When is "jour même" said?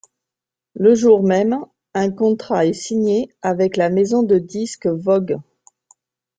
0.95-1.63